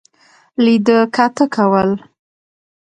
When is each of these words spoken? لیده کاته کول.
لیده 0.63 0.97
کاته 1.15 1.45
کول. 1.53 1.89